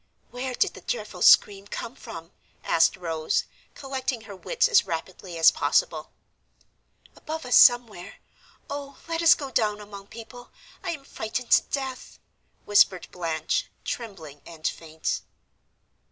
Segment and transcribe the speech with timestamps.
[0.31, 2.31] "Where did the dreadful scream come from?"
[2.63, 3.43] asked Rose,
[3.75, 6.09] collecting her wits as rapidly as possible.
[7.15, 8.15] "Above us somewhere.
[8.67, 10.49] Oh, let us go down among people;
[10.83, 12.17] I am frightened to death,"
[12.65, 15.21] whispered Blanche, trembling and faint.